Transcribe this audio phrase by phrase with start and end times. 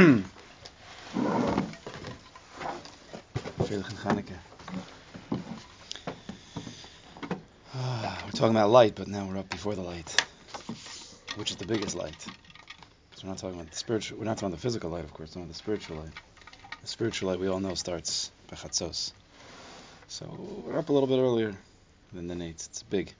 [0.00, 0.22] Ah,
[8.24, 10.24] we're talking about light, but now we're up before the light,
[11.36, 12.18] which is the biggest light.
[12.22, 12.30] So
[13.24, 14.18] we're not talking about the spiritual.
[14.18, 15.36] We're not talking about the physical light, of course.
[15.36, 16.12] We're talking about the spiritual light.
[16.80, 19.12] The spiritual light we all know starts by Chatzos.
[20.08, 20.24] So
[20.66, 21.54] we're up a little bit earlier
[22.14, 22.68] than the Nates.
[22.68, 23.12] It's big.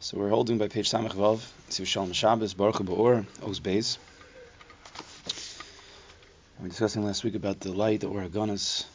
[0.00, 1.42] So we're holding by page Samach Vav,
[1.86, 3.98] Shalom Shabbos, Baruch Ba'or, Oz Beis.
[6.64, 8.86] We were discussing last week about the light, the Oragonas,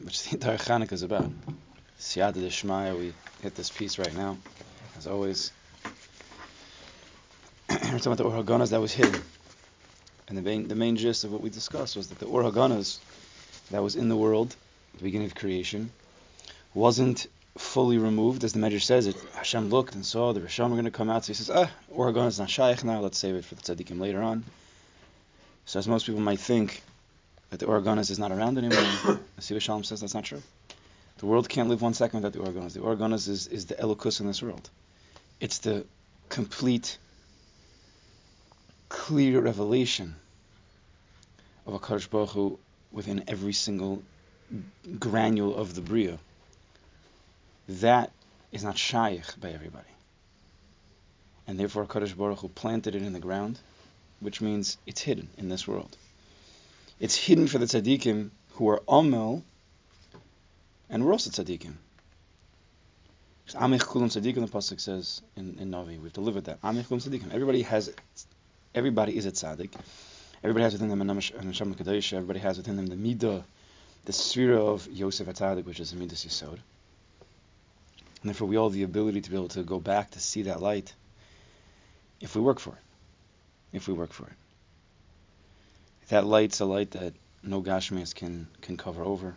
[0.00, 1.28] which the entire Chanukah is about.
[1.98, 4.38] Siyata Deshmaya, we hit this piece right now,
[4.96, 5.50] as always.
[7.68, 9.20] we're talking about the Oragonas that was hidden.
[10.28, 12.98] And the main, the main gist of what we discussed was that the Oragonas
[13.72, 14.54] that was in the world
[14.92, 15.90] at the beginning of creation
[16.74, 17.26] wasn't
[17.58, 19.16] fully removed, as the Medrash says it.
[19.34, 21.68] Hashem looked and saw the Rishon were going to come out, so he says, ah,
[21.92, 24.44] Oragon is not shaykh now, let's save it for the tzaddikim later on.
[25.64, 26.84] So as most people might think,
[27.50, 28.78] that the Oregonis is not around anymore.
[29.38, 30.42] Asiva Shalom says that's not true.
[31.18, 32.74] The world can't live one second without the Oregonis.
[32.74, 34.68] The Oregonis is, is the Elokus in this world.
[35.40, 35.86] It's the
[36.28, 36.98] complete,
[38.88, 40.16] clear revelation
[41.66, 42.58] of a Baruch Hu
[42.92, 44.02] within every single
[44.98, 46.18] granule of the Bria.
[47.68, 48.12] That
[48.52, 49.84] is not shaykh by everybody.
[51.46, 53.58] And therefore Kadosh Baruch Hu planted it in the ground,
[54.20, 55.96] which means it's hidden in this world.
[56.98, 59.44] It's hidden for the tzaddikim who are amel,
[60.88, 61.74] and we're also tzaddikim.
[63.50, 66.00] Amich kulam tzaddikim, the pasuk says in, in Navi.
[66.00, 66.60] We've delivered that.
[66.62, 67.32] Amich kulam tzaddikim.
[67.32, 67.92] Everybody has,
[68.74, 69.72] everybody is a tzaddik.
[70.42, 72.12] Everybody has within them a neshama kadosh.
[72.12, 73.44] Everybody has within them the midah,
[74.04, 76.58] the sphere of Yosef Atzadik, which is the midas yisod.
[78.22, 80.42] And therefore, we all have the ability to be able to go back to see
[80.42, 80.94] that light
[82.20, 82.82] if we work for it.
[83.72, 84.32] If we work for it.
[86.08, 89.34] That light's a light that no Gashmias can can cover over.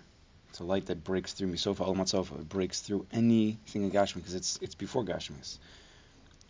[0.50, 2.40] It's a light that breaks through Misofa al Matzofa.
[2.40, 5.57] It breaks through anything in Gashmi because it's it's before Gashmias.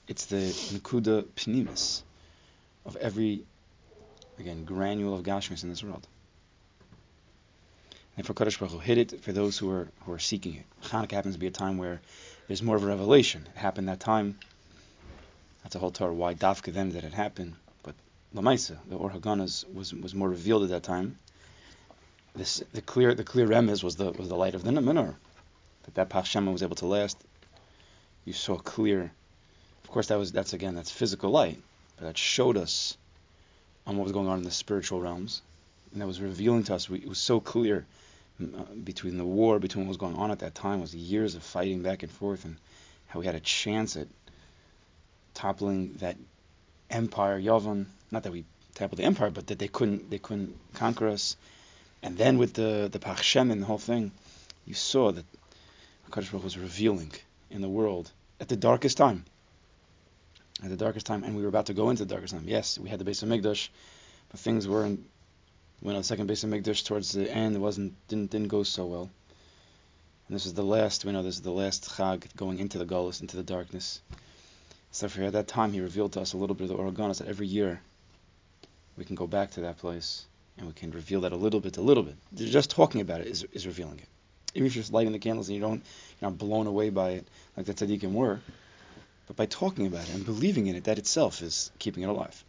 [0.08, 0.38] It's the
[0.74, 2.02] Nakuda Pnimis
[2.86, 3.44] of every
[4.40, 6.08] again granule of Gashmias in this world.
[8.18, 10.66] And for Kadosh Baruch Hu, hit it for those who are who are seeking it.
[10.90, 12.02] Chanukah happens to be a time where
[12.48, 13.48] there's more of a revelation.
[13.56, 14.38] It happened that time.
[15.64, 16.14] That's a whole Torah.
[16.14, 17.56] Why dafka them that it happened?
[18.36, 21.18] Lamaisa, the Or Haganas was was more revealed at that time.
[22.36, 25.16] This the clear the clear remez was the was the light of the menorah.
[25.84, 27.18] That that Pachshema was able to last.
[28.26, 29.12] You saw clear.
[29.84, 31.60] Of course, that was that's again that's physical light,
[31.98, 32.98] but that showed us
[33.88, 35.42] on what was going on in the spiritual realms,
[35.92, 36.88] and that was revealing to us.
[36.88, 37.88] We, it was so clear
[38.42, 41.42] uh, between the war, between what was going on at that time, was years of
[41.42, 42.58] fighting back and forth, and
[43.08, 44.08] how we had a chance at
[45.34, 46.18] toppling that
[46.92, 47.88] empire, Yavon.
[48.12, 51.36] Not that we toppled the empire, but that they couldn't they couldn't conquer us.
[52.02, 54.12] And then with the the Pachshem and the whole thing,
[54.66, 55.26] you saw that
[56.10, 57.12] Hakadosh Baruch was revealing
[57.52, 59.26] in the world at the darkest time.
[60.64, 62.46] At the darkest time, and we were about to go into the darkest time.
[62.48, 63.70] Yes, we had the base of Migdash,
[64.32, 65.06] but things weren't.
[65.82, 68.86] When the second base of Migdash towards the end, it wasn't didn't didn't go so
[68.86, 69.10] well.
[70.28, 71.06] And this is the last.
[71.06, 74.02] We know this is the last Chag going into the Golis, into the darkness.
[74.92, 77.20] So for at that time, he revealed to us a little bit of the Oregonis
[77.20, 77.82] that every year
[79.00, 80.26] we can go back to that place
[80.58, 82.16] and we can reveal that a little bit, a little bit.
[82.36, 84.08] Just talking about it is, is revealing it.
[84.54, 85.82] Even if you're just lighting the candles and you don't,
[86.20, 88.42] you're not blown away by it like the tzaddikim were,
[89.28, 92.44] but by talking about it and believing in it, that itself is keeping it alive.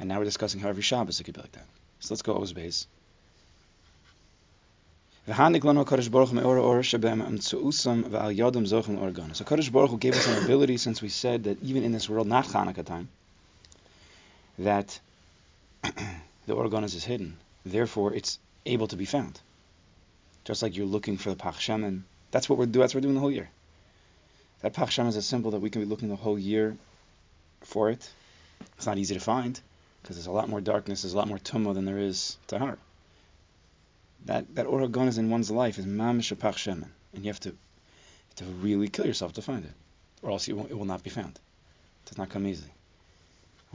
[0.00, 1.66] And now we're discussing how every Shabbos it could be like that.
[2.00, 2.86] So let's go Ozbeis.
[5.26, 6.10] So Kadosh
[9.72, 12.46] Baruch Hu gave us an ability, since we said that even in this world, not
[12.46, 13.08] Chanukah time,
[14.58, 15.00] that
[16.46, 17.36] the organos is hidden.
[17.64, 19.40] Therefore, it's able to be found.
[20.44, 22.02] Just like you're looking for the Pach Shemen.
[22.30, 22.82] That's what we're doing.
[22.82, 23.48] That's what we're doing the whole year.
[24.60, 26.76] That Pach Shemen is a symbol that we can be looking the whole year
[27.62, 28.08] for it.
[28.76, 29.60] It's not easy to find
[30.02, 32.78] because there's a lot more darkness, there's a lot more tumma than there is tahar
[34.26, 37.54] that that oragon is in one's life is mamish pach shemen, and you have to
[38.36, 39.72] to really kill yourself to find it,
[40.22, 41.34] or else it it will not be found.
[41.34, 42.70] It does not come easily.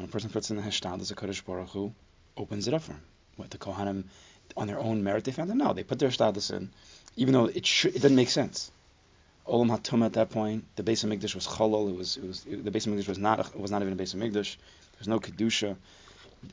[0.02, 1.94] When a person puts in the hashtag, the Kadosh Baruch Hu
[2.36, 3.02] opens it up for him.
[3.36, 4.06] What the Kohanim,
[4.58, 5.56] on their own merit, they found it?
[5.56, 6.72] No, they put their shtadlis in,
[7.16, 8.72] even though it it didn't make sense.
[9.48, 11.90] Olam Hatum at that point, the base of Mikdash was cholol.
[11.90, 13.94] It was, it was it, the base of Mikdash was not a, was not even
[13.94, 14.56] a base of Mikdash.
[14.56, 15.78] There was no kedusha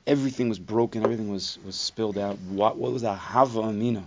[0.07, 2.39] everything was broken, everything was, was spilled out.
[2.39, 4.05] What, what was the hava amina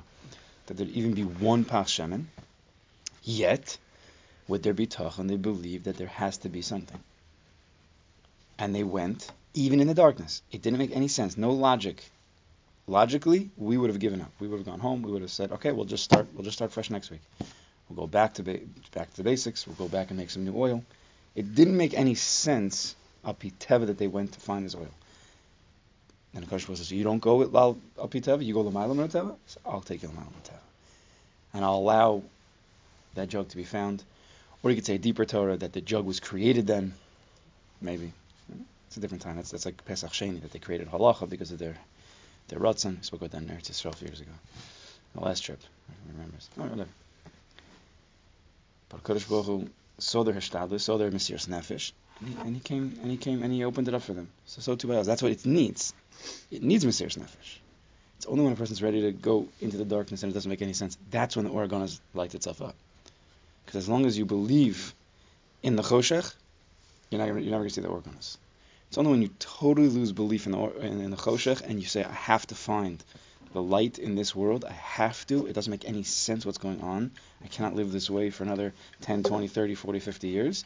[0.67, 2.25] that there'd even be one pach shemen?
[3.23, 3.77] Yet,
[4.47, 5.27] would there be tachan?
[5.27, 6.99] They believe that there has to be something.
[8.61, 10.43] And they went even in the darkness.
[10.51, 11.35] It didn't make any sense.
[11.35, 12.03] No logic.
[12.85, 14.31] Logically, we would have given up.
[14.39, 15.01] We would have gone home.
[15.01, 16.27] We would have said, "Okay, we'll just start.
[16.33, 17.21] We'll just start fresh next week.
[17.89, 18.59] We'll go back to ba-
[18.93, 19.65] back to the basics.
[19.65, 20.83] We'll go back and make some new oil."
[21.33, 24.93] It didn't make any sense apiteva that they went to find this oil.
[26.33, 28.45] And the question says, "You don't go with lal apiteva.
[28.45, 29.35] You go l'maylam teva.
[29.47, 30.63] So I'll take you teva,
[31.53, 32.21] and I'll allow
[33.15, 34.03] that jug to be found."
[34.61, 36.93] Or you could say a deeper Torah that the jug was created then,
[37.81, 38.13] maybe.
[38.91, 39.37] It's a different time.
[39.37, 41.77] That's, that's like Pesach Sheni, that they created halacha because of their
[42.49, 42.97] their ratzon.
[42.97, 44.33] We spoke about that in Eretz Yisrael years ago.
[45.15, 46.89] The last trip, I remember.
[48.89, 52.59] But Kodesh Baruch Hu saw their hishtadlus, saw their Mesiras Nefesh, and he, and he
[52.59, 54.27] came and he came and he opened it up for them.
[54.45, 55.05] So so too by us.
[55.05, 55.93] That's what it needs.
[56.51, 57.59] It needs Mesiras Nefesh.
[58.17, 60.61] It's only when a person's ready to go into the darkness and it doesn't make
[60.61, 60.97] any sense.
[61.09, 62.75] That's when the Or HaGanuz lights itself up.
[63.65, 64.93] Because as long as you believe
[65.63, 66.35] in the Choshech,
[67.09, 68.35] you're, not, you're never going to see the Or HaGanuz.
[68.91, 72.03] It's only when you totally lose belief in the, in, the Choshech and you say,
[72.03, 73.01] I have to find
[73.53, 76.81] the light in this world, I have to, it doesn't make any sense what's going
[76.81, 77.11] on,
[77.41, 80.65] I cannot live this way for another 10, 20, 30, 40, 50 years,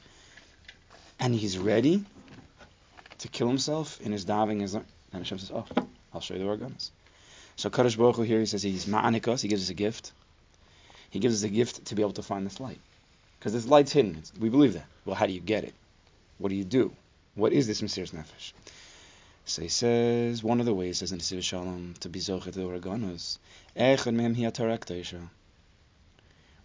[1.20, 2.04] and he's ready
[3.20, 4.84] to kill himself in his diving, his, then
[5.14, 5.66] Hashem says, oh,
[6.12, 6.90] I'll show you the Or HaGanuz.
[7.58, 10.14] So Kadosh Baruch Hu here, he says he's ma'anikas, he gives us a gift.
[11.12, 12.80] He gives us a gift to be able to find this light.
[13.38, 14.16] Because this light's hidden.
[14.18, 14.88] It's, we believe that.
[15.06, 15.76] Well, how do you get it?
[16.40, 16.92] What do you do?
[17.36, 18.54] What is this Mesiras Nefesh?
[19.44, 22.64] So he says, one of the ways, says in the Shalom, to be Zochet the
[22.64, 23.38] Or HaGanuz,
[23.76, 25.20] Echad Mem Hi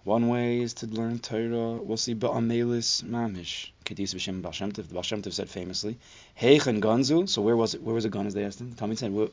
[0.05, 1.73] One way is to learn Torah.
[1.83, 3.71] We'll see Ba'amelis Mamish.
[3.85, 4.87] Kedis B'Shem Baal Shem Tov.
[4.87, 5.99] The Baal Shem Tov said famously,
[6.41, 7.29] Heichen Ganzu.
[7.29, 7.83] So where was it?
[7.83, 8.33] Where was the Ganuz?
[8.33, 8.73] They asked him.
[8.75, 9.29] Tommy said, where,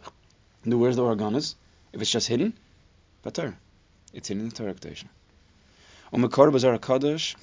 [0.65, 1.53] where's the Or HaGanuz?
[1.93, 2.53] If it's just hidden,
[3.31, 3.55] Torah.
[4.11, 5.05] It's hidden in the Torah Kedusha.
[6.11, 7.35] Umekor Bazar HaKadosh.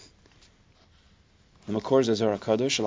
[1.66, 2.78] The Makor is Zara Kadosh.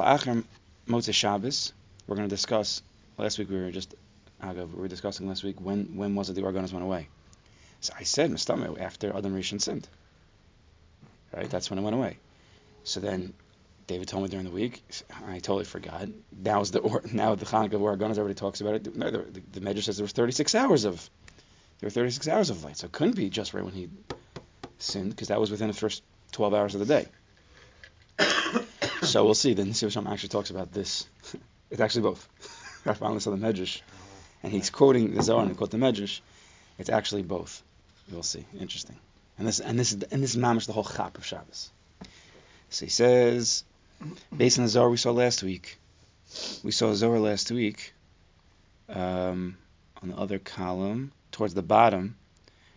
[0.88, 1.74] Motzei Shabbos.
[2.08, 2.82] We're going to discuss.
[3.18, 3.96] Last week we were just
[4.42, 7.08] we were discussing last week when when was it the Or went away.
[7.82, 9.88] So I said Mistame after Adam Rishon sinned.
[11.36, 12.18] Right, that's when it went away.
[12.84, 13.34] So then
[13.88, 14.82] David told me during the week.
[15.28, 16.08] I totally forgot.
[16.32, 16.82] Now is the
[17.12, 18.96] now the Chanukah Or HaGanuz everybody talks about it.
[18.96, 21.10] No, the, the, the Medrash says there was 36 hours of
[21.80, 23.90] there were 36 hours of light, so it couldn't be just right when he
[24.80, 27.08] sinned because that was within the first 12 hours of the day.
[29.18, 29.56] So we'll see.
[29.56, 31.08] Then Nisi actually talks about this.
[31.72, 32.30] it's actually both.
[32.86, 33.82] I finally saw the Medrash,
[34.44, 36.20] and he's quoting the Zohar and quote the Medrash.
[36.78, 37.64] It's actually both.
[38.12, 38.46] We'll see.
[38.60, 38.96] Interesting.
[39.40, 41.72] And this and this and this is mamish the whole chap of Shabbos.
[42.70, 43.64] So he says,
[44.36, 45.80] based on the Zohar we saw last week,
[46.64, 47.94] we saw Zohar last week.
[48.88, 49.58] Um,
[50.04, 52.18] on the other column, towards the bottom,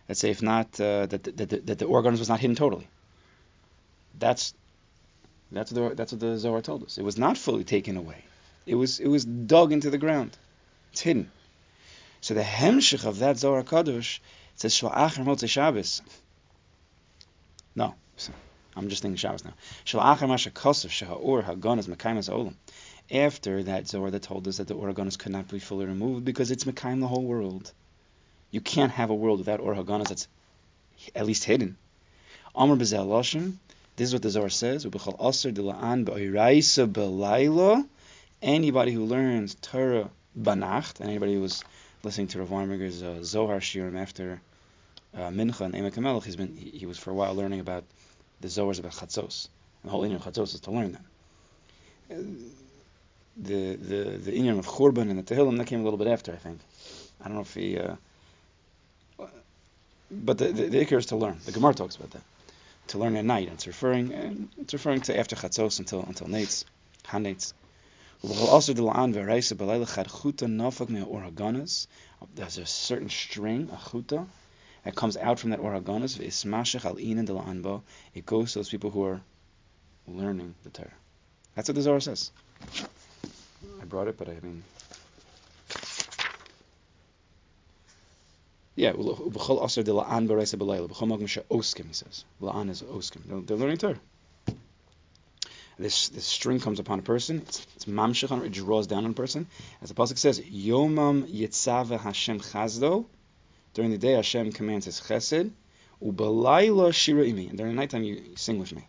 [0.07, 2.55] that say if not uh, that, that, that, that the Or HaGanuz was not hidden
[2.55, 2.87] totally.
[4.17, 4.55] That's
[5.51, 6.97] that's what the, that's what the Zohar told us.
[6.97, 8.23] It was not fully taken away.
[8.65, 10.37] It was it was dug into the ground.
[10.91, 11.31] It's hidden.
[12.21, 14.19] So the hemshich of that Zohar Kadosh
[14.55, 16.01] says Shalachar Motzei Shabbos.
[17.75, 17.95] No,
[18.75, 19.53] I'm just thinking Shabbos now.
[20.27, 22.53] Masha HaGanuz Mekaymas Olam.
[23.11, 26.23] After that Zohar that told us that the Or HaGanuz could not be fully removed
[26.23, 27.71] because it's Mekayim the whole world.
[28.51, 30.27] You can't have a world without Or HaGanuz that's
[31.15, 31.77] at least hidden.
[32.55, 33.23] Amr Bezel.
[34.01, 34.83] This is what the Zohar says.
[38.41, 41.63] Anybody who learns Torah Banacht, and anybody who was
[42.01, 44.41] listening to Rav Weinberger's uh, Zohar Shirim after
[45.13, 47.83] uh, Mincha and Emek HaMelech, he's been, he, he, was for a while learning about
[48.39, 49.49] the Zohars about Chatzos.
[49.83, 51.05] And the whole Indian of Chatzos is to learn them.
[53.37, 56.33] The the the Indian of Churban and the Tehillim that came a little bit after,
[56.33, 56.59] I think.
[57.23, 57.77] I don't know if he.
[57.77, 57.97] Uh,
[60.09, 61.37] but the, the, the Iker is to learn.
[61.45, 62.23] The Gemara talks about that.
[62.91, 63.47] To learn at night.
[63.53, 66.65] It's referring and it's referring to after Chatzos until until Nates,
[67.05, 67.25] Han
[68.21, 71.87] Also, the La'an Ve'Raisa B'Leila Chad Chuta Nafak Me Or HaGanuz.
[72.35, 74.27] There's a certain string, a chuta,
[74.83, 76.17] that comes out from that Or HaGanuz.
[76.17, 77.81] V'Ismashach Al Inan De La'an Bo.
[78.13, 79.21] It goes to those people who are
[80.05, 80.91] learning the Torah.
[81.55, 82.31] That's what the Zohar says.
[83.81, 84.63] I brought it, but I mean,
[88.75, 90.87] Yeah, b'chol aser de la'an b'reisa b'layla.
[90.89, 92.25] B'chol magam oskim, he says.
[92.41, 93.45] La'an is oskim.
[93.45, 93.99] They're learning Torah.
[95.77, 97.39] This, this string comes upon a person.
[97.39, 99.47] It's, it's mamshech it draws down on a person.
[99.81, 103.05] As the pasuk says, Yomam yitzave Hashem chazdo.
[103.73, 105.49] During the day, Hashem commands His chesed.
[106.03, 107.49] Ubalayla shira imi.
[107.49, 108.87] And during the nighttime, you, you sing with me.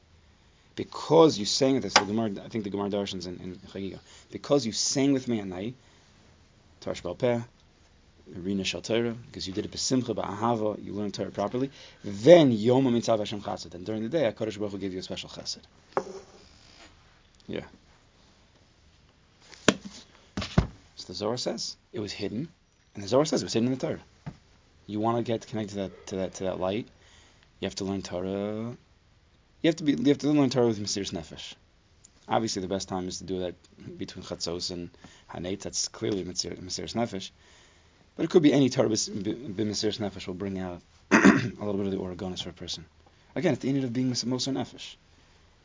[0.77, 3.99] Because you sang with us, the Gemara, I think the Gemara Darshans in, in Chagiga.
[4.31, 5.75] Because you sang with me at night,
[6.83, 7.45] Tarsh Balpeh,
[8.65, 11.71] Shal Torah, because you did it besimcha, ba'ahava, you learned Torah properly.
[12.05, 15.03] Then Yom Mitzav Hashem Chesed, and during the day, Hakadosh Baruch Hu gave you a
[15.03, 15.59] special Chesed.
[17.47, 17.65] Yeah.
[20.97, 21.77] So the Zohar says.
[21.93, 22.49] It was hidden,
[22.95, 24.01] and the Zohar says it was hidden in the Torah.
[24.87, 26.89] You want to get connected to that to that to that light,
[27.61, 28.77] you have to learn Torah.
[29.63, 31.55] You have to be you have to learn Torah with Mesiris Nefesh.
[32.29, 33.55] Obviously, the best time is to do that
[33.99, 34.91] between Chatzos and
[35.31, 35.61] Haneit.
[35.61, 37.31] That's clearly Mesiris Nefesh.
[38.17, 41.91] But it could be any Torah B'Mesiris Nefesh will bring out a little bit of
[41.93, 42.85] the Oregonis for a person.
[43.35, 44.97] Again, it's the end of being Moser Nefesh.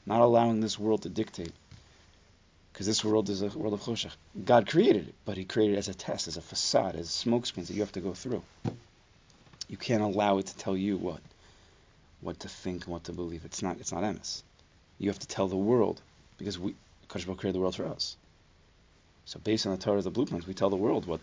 [0.05, 1.51] Not allowing this world to dictate.
[2.71, 4.15] Because this world is a world of Choshech.
[4.45, 7.45] God created it, but He created it as a test, as a facade, as smoke
[7.45, 8.43] screens that you have to go through.
[9.67, 11.19] You can't allow it to tell you what
[12.21, 13.45] what to think and what to believe.
[13.45, 14.43] It's not it's not emes.
[14.99, 16.01] You have to tell the world
[16.37, 16.75] because we
[17.09, 18.15] Kodesh created the world for us.
[19.25, 21.19] So based on the Torah, the blueprints, we tell the world what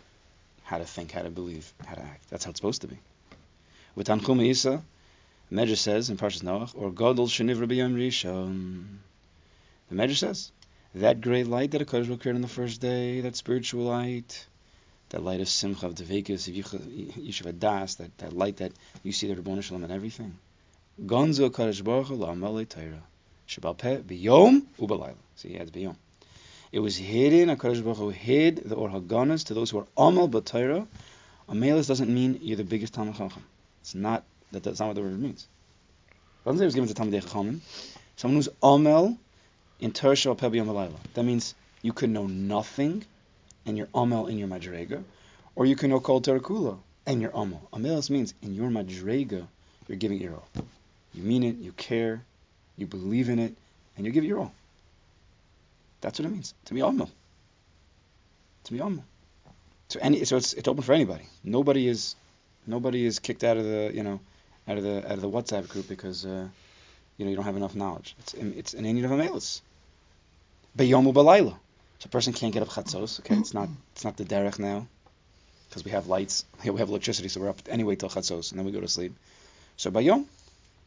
[0.64, 2.28] how to think, how to believe, how to act.
[2.30, 2.98] That's how it's supposed to be.
[3.94, 4.82] With Tanchuma Isa,
[5.52, 8.84] Medrash says in Parshas Noach, or Godel Shenivra B'Yom Rishon.
[9.88, 10.50] The Medrash says
[10.94, 14.46] that great light that a Kodesh created on the first day, that spiritual light,
[15.10, 19.28] that light of Simcha, of Devekis, of Yeshiva Das, that, that light that you see
[19.28, 20.38] the Rabboni Shalom and everything.
[21.04, 23.02] Gonzo Kodesh Baruch Hu La'amalei Torah.
[23.46, 25.16] Shabal Peh B'Yom U'Balayla.
[25.36, 25.96] See, he adds B'Yom.
[26.74, 30.28] It was hidden, HaKadosh Baruch Hu hid the Or HaGanas to those who are Amal
[30.28, 30.88] B'Torah.
[31.48, 33.44] Amelis doesn't mean you're the biggest Talmud Chacham.
[33.80, 35.46] It's not that that's not what the word means.
[36.10, 37.60] It doesn't say it was given to Talmud Chachamim.
[38.16, 39.16] Someone who's Amel
[39.78, 43.04] in Torah Shal Peh B'Yom That means you could know nothing
[43.64, 45.04] and you're Amel in your Madrega,
[45.54, 46.76] or you can know Kol Torah Kula
[47.06, 47.68] and you're Amel.
[47.72, 49.46] Amelis means in your Madrega,
[49.86, 50.48] you're giving your all.
[51.12, 52.24] You mean it, you care,
[52.76, 53.54] you believe in it,
[53.96, 54.54] and you give your all.
[56.04, 57.08] That's what it means to be Amel.
[58.64, 59.04] To be Amel.
[59.88, 61.24] So any, so it's it's open for anybody.
[61.42, 62.14] Nobody is
[62.66, 64.20] nobody is kicked out of the you know
[64.68, 66.46] out of the out of the WhatsApp group because uh,
[67.16, 68.14] you know you don't have enough knowledge.
[68.18, 69.62] It's it's an Indian of Amelis.
[70.76, 71.56] Beyomu balayla.
[72.00, 73.20] So a person can't get up chatzos.
[73.20, 74.86] Okay, it's not it's not the derech now
[75.70, 76.44] because we have lights.
[76.64, 79.14] we have electricity, so we're up anyway till chatzos, and then we go to sleep.
[79.78, 80.26] So bayom,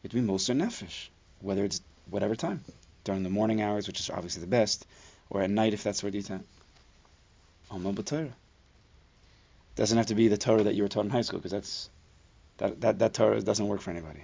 [0.04, 1.08] it would be moser nefesh,
[1.40, 2.62] whether it's whatever time
[3.02, 4.86] during the morning hours, which is obviously the best,
[5.30, 6.44] or at night if that's what you time.
[7.70, 8.32] Amal b'Torah.
[9.76, 11.90] Doesn't have to be the Torah that you were taught in high school, because that's
[12.56, 14.20] that, that that Torah doesn't work for anybody.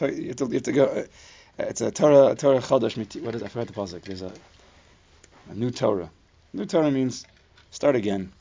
[0.00, 0.84] You have to, you have to go.
[0.84, 1.04] Uh,
[1.58, 2.60] it's a Torah, a Torah.
[2.60, 3.42] What is?
[3.42, 4.02] I forgot the pasuk.
[4.02, 4.32] There's a,
[5.50, 6.10] a new Torah.
[6.52, 7.24] New Torah means
[7.70, 8.32] start again.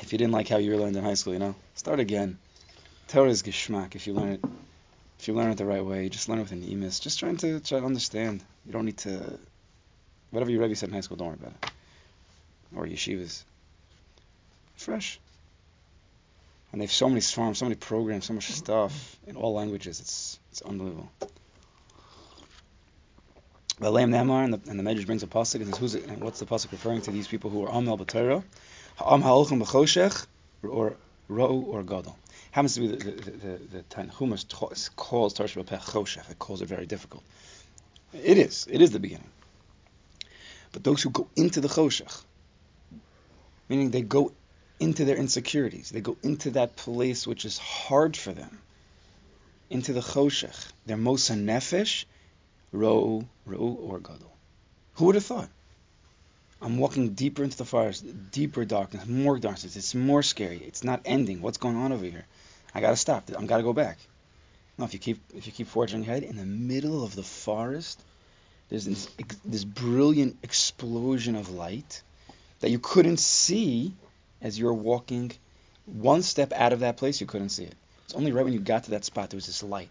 [0.00, 2.38] If you didn't like how you were learned in high school, you know, start again.
[3.08, 3.94] Torah is geschmack.
[3.94, 4.44] If you learn it,
[5.18, 7.00] if you learn it the right way, just learn it with an emis.
[7.00, 8.42] Just trying to try to understand.
[8.66, 9.38] You don't need to.
[10.30, 11.70] Whatever your Rebbe said in high school, don't worry about it.
[12.76, 13.42] Or yeshivas.
[14.76, 15.20] Fresh.
[16.72, 20.00] And they have so many farms, so many programs, so much stuff in all languages.
[20.00, 21.10] It's it's unbelievable.
[23.80, 26.06] The Lam Namar and the, and the Medrash brings a pasuk and says, "Who's it,
[26.06, 27.10] and what's the pasuk referring to?
[27.10, 28.44] These people who are Amel B'Torah,
[28.96, 30.26] Ha'am Ha'olchem B'Choshech,
[30.62, 30.96] or
[31.28, 32.16] Ro'u or Gadol."
[32.52, 34.46] Happens to be the the Chumash
[34.96, 36.30] calls Tarsh Choshech.
[36.30, 37.24] It calls it very difficult.
[38.12, 38.68] It is.
[38.70, 39.30] It is the beginning.
[40.72, 42.22] But those who go into the Choshech,
[43.68, 44.32] meaning they go
[44.80, 45.90] into their insecurities.
[45.90, 48.58] They go into that place which is hard for them,
[49.68, 50.72] into the choshech.
[50.86, 52.06] Their mosa nefesh,
[52.72, 54.32] ro, ro or gadol.
[54.94, 55.50] Who would have thought?
[56.62, 59.76] I'm walking deeper into the forest, deeper darkness, more darkness.
[59.76, 60.58] It's more scary.
[60.58, 61.40] It's not ending.
[61.40, 62.26] What's going on over here?
[62.74, 63.30] I gotta stop.
[63.36, 63.98] I'm gotta go back.
[64.76, 68.02] No, if you keep if you keep forging ahead in the middle of the forest,
[68.70, 69.08] there's this,
[69.44, 72.02] this brilliant explosion of light
[72.60, 73.94] that you couldn't see
[74.40, 75.32] as you were walking
[75.86, 77.74] one step out of that place, you couldn't see it.
[78.04, 79.88] It's only right when you got to that spot there was this light,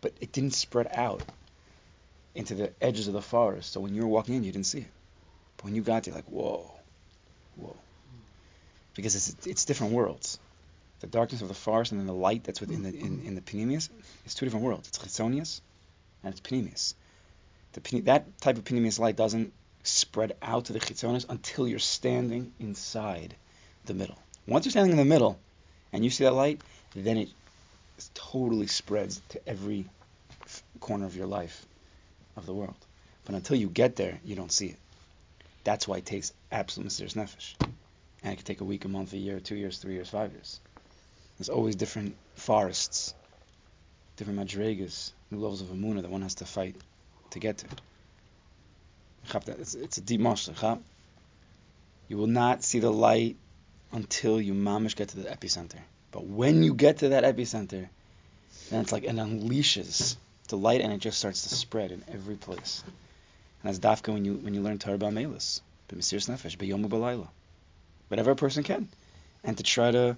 [0.00, 1.22] but it didn't spread out
[2.34, 3.72] into the edges of the forest.
[3.72, 4.90] So when you were walking in, you didn't see it.
[5.56, 6.70] But when you got there, like whoa,
[7.56, 7.76] whoa,
[8.94, 10.38] because it's it's different worlds.
[11.00, 13.40] The darkness of the forest and then the light that's within the in, in the
[13.40, 13.90] Panemius,
[14.24, 14.88] it's two different worlds.
[14.88, 15.60] It's Chitzonius
[16.24, 16.94] and it's Panemius.
[17.72, 19.52] The, that type of Panemius light doesn't
[19.82, 23.34] spread out to the Chitzonius until you're standing inside
[23.86, 24.18] the middle.
[24.46, 25.38] Once you're standing in the middle
[25.92, 26.60] and you see that light,
[26.94, 27.28] then it
[28.14, 29.86] totally spreads to every
[30.80, 31.64] corner of your life,
[32.36, 32.76] of the world.
[33.24, 34.78] But until you get there, you don't see it.
[35.64, 37.54] That's why it takes absolute Mesiris Nefesh.
[38.22, 40.32] And it can take a week, a month, a year, two years, three years, five
[40.32, 40.60] years.
[41.38, 43.14] There's always different forests,
[44.16, 46.76] different madrigas, new levels of Amuna that one has to fight
[47.32, 47.66] to get to.
[49.58, 50.80] It's, it's a deep mashal.
[52.08, 53.36] You will not see the light
[53.92, 55.78] until you mamish get to the epicenter.
[56.10, 57.88] But when you get to that epicenter,
[58.70, 60.16] then it's like it unleashes
[60.48, 62.82] the light and it just starts to spread in every place.
[63.62, 67.28] And that's dafka when you when you learn Torah Ba'melis, B'Mesiris Nefesh, B'Yomu B'Layla.
[68.08, 68.88] whatever a person can,
[69.44, 70.16] and to try to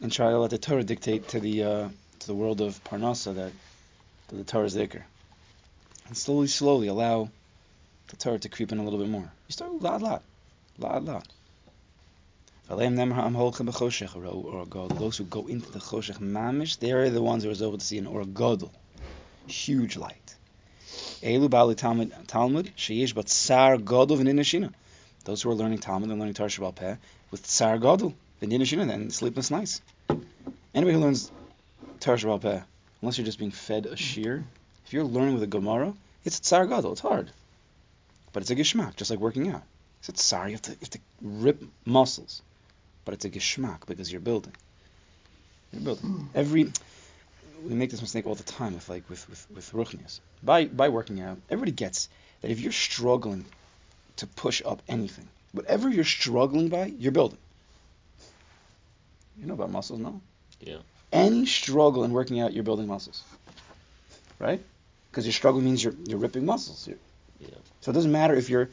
[0.00, 1.88] and try to let the Torah dictate to the uh,
[2.20, 3.52] to the world of Parnasa that,
[4.28, 5.02] that the Torah is dhikr.
[6.10, 7.30] And slowly, slowly allow
[8.08, 9.32] the Torah to creep in a little bit more.
[9.46, 10.24] You start lot, lot,
[10.76, 11.28] lot, lot.
[12.68, 12.80] Those
[15.16, 17.98] who go into the choshech mamish, they are the ones who are able to see
[17.98, 18.72] an or gadol,
[19.46, 20.34] huge light.
[21.22, 24.74] Elu bali Talmud Talmud sheyesh but sar gadol v'ninashina.
[25.24, 26.96] Those who are learning Talmud and learning Torah Shabbat Peh
[27.30, 29.80] with sar gadol v'ninashina and sleepless nights.
[30.74, 31.30] Anybody who learns
[32.00, 32.62] Torah Shabbat Peh,
[33.00, 34.44] unless you're just being fed a shear,
[34.90, 35.94] if you're learning with a Gemara,
[36.24, 36.90] it's tsar gadol.
[36.90, 37.30] It's hard,
[38.32, 39.62] but it's a geshmak, just like working out.
[40.00, 40.48] It's tsar.
[40.48, 42.42] You have to you have to rip muscles,
[43.04, 44.52] but it's a geshmak because you're building.
[45.72, 46.72] You're building every.
[47.64, 50.18] We make this mistake all the time with like with with with ruchnias.
[50.42, 52.08] By by working out, everybody gets
[52.40, 53.44] that if you're struggling
[54.16, 57.38] to push up anything, whatever you're struggling by, you're building.
[59.38, 60.20] You know about muscles, no?
[60.60, 60.78] Yeah.
[61.12, 63.22] Any struggle in working out, you're building muscles,
[64.40, 64.60] right?
[65.10, 66.86] Because your struggle means you're you're ripping muscles.
[66.86, 66.98] You're,
[67.40, 67.48] Yeah.
[67.80, 68.68] So it doesn't matter if you're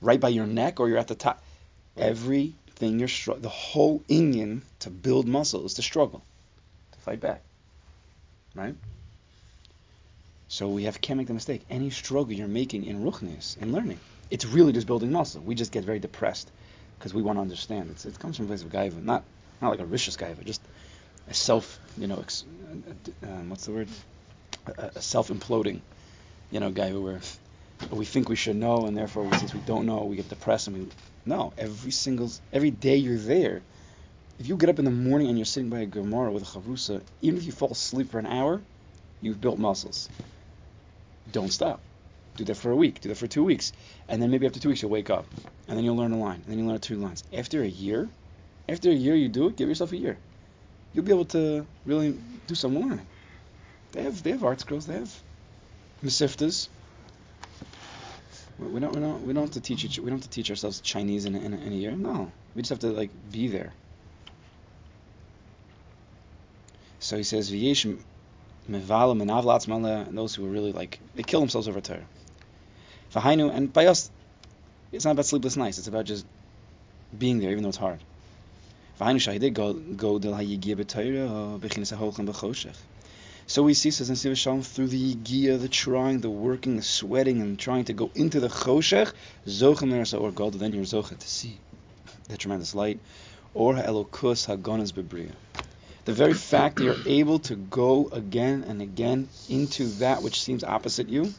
[0.00, 1.42] right by your neck or you're at the top.
[1.96, 2.06] Right.
[2.06, 6.22] Everything you're str- the whole Indian to build muscle is to struggle,
[6.92, 7.42] to fight back,
[8.54, 8.74] right?
[10.48, 11.62] So we have can't make the mistake.
[11.70, 15.40] Any struggle you're making in ruchnis in learning, it's really just building muscle.
[15.42, 16.50] We just get very depressed
[16.98, 17.90] because we want to understand.
[17.90, 19.24] It's, it comes from a place of gaiva, not
[19.60, 20.60] not like a vicious gaiva, just
[21.28, 23.88] a self, you know, ex, uh, um, what's the word?
[24.66, 25.80] A, a self imploding,
[26.50, 27.20] you know, gaiva where
[27.90, 30.68] we think we should know, and therefore, since we don't know, we get depressed.
[30.68, 30.88] And we
[31.24, 33.62] no, every single every day you're there.
[34.38, 36.46] If you get up in the morning and you're sitting by a Gemara with a
[36.46, 38.60] chavrusa, even if you fall asleep for an hour,
[39.20, 40.08] you've built muscles.
[41.30, 41.80] Don't stop.
[42.36, 43.00] Do that for a week.
[43.00, 43.72] Do that for two weeks,
[44.08, 45.26] and then maybe after two weeks you'll wake up,
[45.68, 47.22] and then you'll learn a line, and then you'll learn two lines.
[47.32, 48.08] After a year,
[48.68, 50.16] after a year you do it, give yourself a year.
[50.92, 53.06] You'll be able to really do some learning.
[53.92, 54.86] They have they have art scrolls.
[54.86, 55.22] They have
[56.02, 56.68] mesiftas.
[58.58, 60.50] We don't we don't we don't have to teach each, we don't have to teach
[60.50, 61.92] ourselves Chinese in a, in, in a year.
[61.92, 63.72] No, we just have to like be there.
[67.00, 67.98] So he says v'yesh
[68.70, 72.06] mevalim and and those who are really like they kill themselves over Torah.
[73.12, 74.10] V'hainu and by us,
[74.92, 75.78] it's not about sleepless nights.
[75.78, 76.24] It's about just
[77.18, 77.98] being there even though it's hard.
[79.00, 82.76] V'hainu shahidei go go del hayigia b'Torah b'chinas ha'holchem b'choshech.
[83.46, 86.82] So we see, says in Siva Shalom, through the yigia, the trying, the working, the
[86.82, 89.12] sweating, and trying to go into the choshech,
[89.46, 91.58] zochem or God, then you're zocha to see
[92.28, 93.00] the tremendous light,
[93.52, 95.32] or ha'elokus ha'gonas bebriya.
[96.04, 100.62] The very fact that you're able to go again and again into that which seems
[100.62, 101.34] opposite you,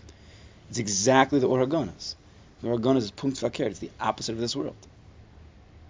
[0.69, 2.15] it's exactly the or ha'gonas.
[2.61, 4.75] The or ha'gonas is punkt vakir, it's the opposite of this world.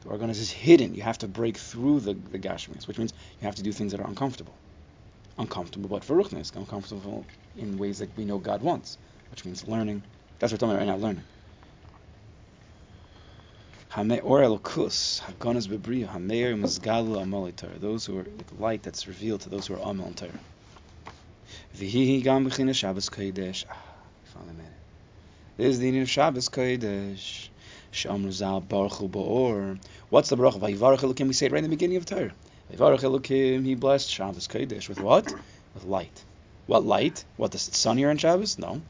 [0.04, 0.94] The or ha'gonas is hidden.
[0.94, 3.94] You have to break through the, the gashmias, which means you have to do things
[3.94, 4.54] that are uncomfortable
[5.38, 7.26] uncomfortable, but for ruchnis, uncomfortable
[7.58, 8.98] in ways that we know God wants,
[9.32, 10.04] which means learning.
[10.40, 11.24] That's what we're talking about right now, learning.
[17.80, 20.32] Those who are the light that's revealed to those who are amal in Torah.
[23.70, 23.78] Ah,
[24.34, 24.72] finally made it.
[25.58, 27.50] This is the meaning of Shabbos kodesh.
[30.10, 30.56] What's the baruch?
[30.56, 31.28] Vayivarach elokim.
[31.28, 32.34] We say it right in the beginning of Torah.
[32.70, 35.34] He blessed Shabbos Kodesh with what?
[35.74, 36.24] With light.
[36.66, 37.26] What light?
[37.38, 38.58] What, the sun here on Shabbos?
[38.58, 38.82] No.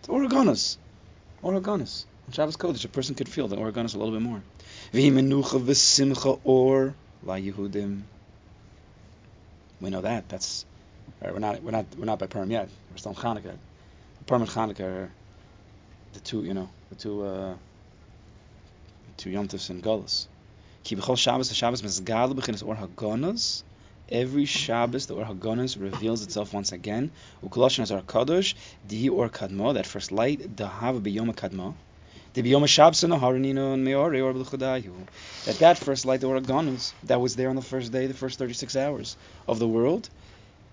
[0.00, 0.78] It's Oregonus.
[1.42, 2.06] Oregonus.
[2.26, 4.42] On Shabbos Kodesh, a person could feel the Oregonus a little bit more.
[6.44, 6.94] Or.
[9.80, 10.28] We know that.
[10.28, 10.66] That's
[11.22, 12.68] all right, we're not we're not we're not by Purim yet.
[12.90, 13.56] We're still in Hanukkah.
[14.26, 15.10] Purim and Hanukkah are
[16.12, 17.54] the two, you know, the two uh,
[19.16, 20.28] two Yomtivs and Gullus.
[20.92, 21.24] Every
[24.44, 27.12] Shabbos, the or hagonas reveals itself once again.
[27.44, 28.54] Ukoloshin as our kadosh,
[28.88, 31.74] di or kadmo, that first light, dahav b'yom kadmo.
[32.32, 32.42] That
[35.60, 38.40] that first light, the or hagonas, that was there on the first day, the first
[38.40, 40.10] 36 hours of the world,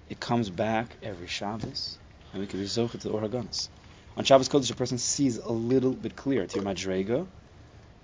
[0.09, 1.99] it comes back every Shabbos,
[2.33, 3.69] and we can be zochet to the or hagonas.
[4.15, 6.47] On Shabbos Kodesh, a person sees a little bit clearer.
[6.47, 7.27] To your madrega,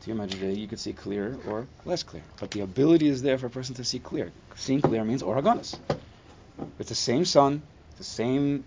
[0.03, 2.23] to your madrega, you could see clear or less clear.
[2.39, 4.31] But the ability is there for a person to see clear.
[4.55, 5.37] Seeing clear means or.
[6.79, 7.61] It's the same sun,
[7.97, 8.65] the same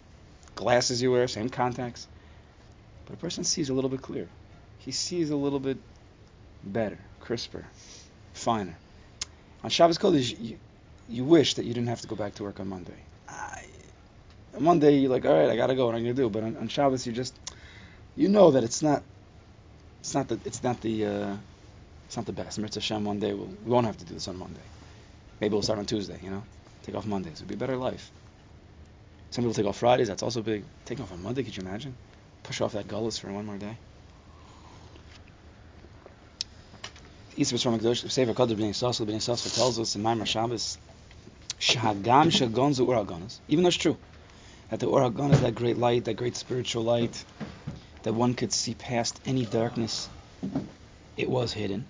[0.55, 2.09] glasses you wear, same contacts,
[3.05, 4.29] but a person sees a little bit clearer.
[4.79, 5.77] He sees a little bit
[6.65, 7.65] better, crisper,
[8.33, 8.77] finer.
[9.63, 10.59] On Shabbos Kodesh, you,
[11.09, 12.99] you wish that you didn't have to go back to work on Monday.
[13.29, 13.65] I,
[14.55, 15.87] on Monday, you're like, all right, I gotta go.
[15.87, 16.31] What am I gonna do?
[16.31, 17.39] But on, on Shabbos, you just,
[18.17, 19.03] you know that it's not,
[20.07, 21.37] it's not the, it's not the, uh,
[22.07, 22.61] It's not the best.
[22.61, 24.61] Mitzvah Hashem, one day we'll, we won't have to do this on Monday.
[25.41, 26.45] Maybe we'll start on Tuesday, you know?
[26.85, 27.39] Take off Mondays.
[27.39, 28.13] It'd be a better life.
[29.33, 30.07] Some people take off Fridays.
[30.07, 30.63] That's also big.
[30.85, 31.97] Taking off on Monday, could you imagine?
[32.45, 33.77] Push off that gullus for one more day.
[37.37, 40.79] Yisrael from Akdosh, Sefer Kodesh B'nai Yissaschar, B'nai Yissaschar tells us in Maimar Shabbos,
[41.59, 43.97] Shahagam Shagonzu Ur Even though it's true,
[44.71, 47.25] that the Ur that great light, that great spiritual light,
[48.07, 50.09] that one could see past any darkness,
[51.17, 51.85] it was hidden.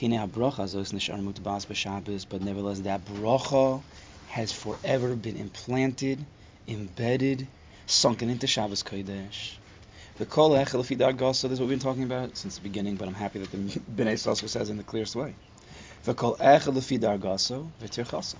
[0.00, 0.72] But nevertheless,
[2.80, 3.82] that bracha
[4.28, 6.24] has forever been implanted,
[6.66, 7.46] embedded,
[7.84, 9.56] sunken into Shabbos Kodesh.
[10.16, 11.42] The kol echel dargaso.
[11.42, 13.58] This is what we've been talking about since the beginning, but I'm happy that the
[13.58, 15.34] Bnei Yissaschar says in the clearest way.
[16.04, 18.36] The kol echel dargaso v'tirchasa.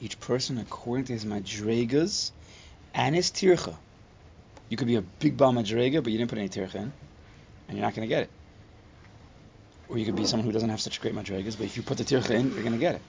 [0.00, 2.30] Each person according to his madregas
[2.94, 3.76] and his tircha.
[4.72, 6.92] You could be a big bal madrega, but you didn't put any tircha in,
[7.68, 8.30] and you're not going to get it.
[9.90, 11.98] Or you could be someone who doesn't have such great madregas, but if you put
[11.98, 13.02] the tircha in, you're going to get it.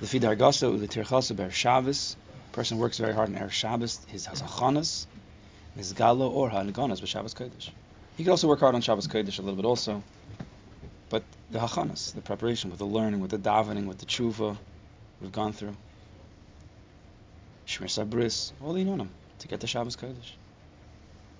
[0.00, 2.16] The fi dargaso the tirchasa ber Shabbos.
[2.50, 4.04] Person works very hard in Erev Shabbos.
[4.08, 5.06] His hasachanas
[5.78, 7.70] Mizgalo or Hanagonas Shabbos Kodesh.
[8.16, 10.02] He could also work hard on Shabbos Kodesh a little bit also,
[11.08, 14.56] but the hachanas, the preparation, with the learning, with the davening, with the tshuva,
[15.20, 15.76] we've gone through.
[17.68, 20.32] Shmir Sabris, all the them to get the Shabbos Kodesh.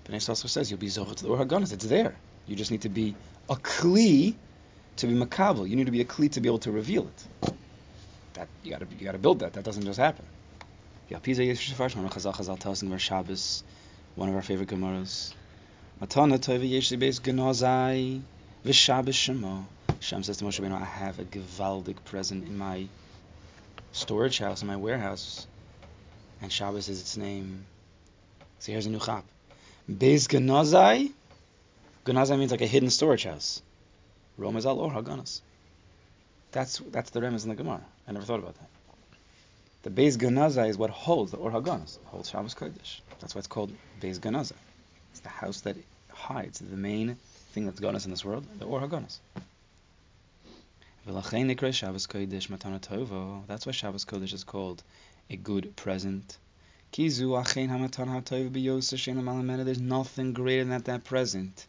[0.07, 1.73] Bnei also says you'll be zocher to the Or Haganas.
[1.73, 2.15] It's there.
[2.47, 3.15] You just need to be
[3.49, 4.35] a kli
[4.97, 5.69] to be makabel.
[5.69, 7.53] You need to be a kli to be able to reveal it.
[8.35, 9.55] That you got you to build that.
[9.55, 10.25] That doesn't just happen.
[11.11, 13.65] Chazal tells in Shabbos
[14.15, 15.33] one of our favorite Gemaras.
[16.01, 18.21] Matana Tova Yesh Beis Genozai
[18.65, 19.65] V'Shabbos Shemo.
[20.01, 22.87] Shem says to Moshe Rabbeinu, I have a gewaldig present in my
[23.93, 25.47] storage house, in my warehouse,
[26.43, 27.65] and Shabbos is its name.
[28.59, 29.25] So here's a new chap.
[29.91, 31.13] Beis Genozai.
[32.05, 33.63] Genozai means like a hidden storage house.
[34.37, 35.41] Rome is al or Haganas.
[36.53, 37.85] That's that's the remez in the Gemara.
[38.09, 38.69] I never thought about that.
[39.83, 43.01] The Beis Ganaza is what holds the Or Haganas, holds Shabbos Kodesh.
[43.21, 44.55] That's why it's called Beis Ganaza.
[45.13, 45.77] It's the house that
[46.11, 47.17] hides the main
[47.53, 49.19] thing that's Ganas in this world, the Or Haganas.
[51.07, 52.07] That's why Shabbos
[54.05, 54.83] Kodesh is called
[55.31, 56.37] a good present.
[56.93, 57.21] There's
[59.81, 61.67] nothing greater than that present.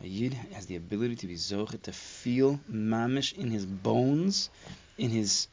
[0.00, 4.50] A Yid has the ability to be Zochet, to feel mamish in his bones,
[4.98, 5.48] in his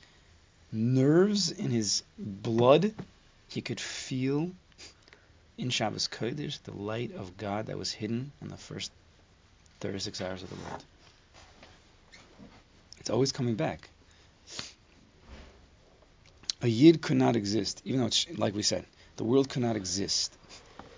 [0.72, 2.93] nerves, in his blood.
[3.48, 4.52] He could feel
[5.58, 8.91] in Shabbos Kodesh the light of God that was hidden in the first
[9.80, 10.84] 36 hours of the world.
[13.04, 13.89] It's always coming back.
[16.62, 18.86] A Yid could not exist, even though it's, like we said,
[19.18, 20.34] the world could not exist